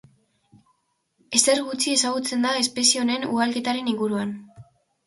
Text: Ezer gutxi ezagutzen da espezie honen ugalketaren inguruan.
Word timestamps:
Ezer 1.41 1.61
gutxi 1.67 1.95
ezagutzen 1.99 2.49
da 2.49 2.55
espezie 2.63 3.05
honen 3.07 3.31
ugalketaren 3.35 3.95
inguruan. 3.95 4.35